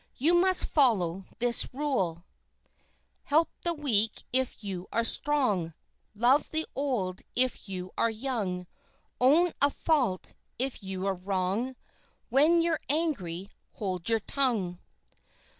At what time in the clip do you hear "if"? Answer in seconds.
4.33-4.63, 7.35-7.69, 10.57-10.81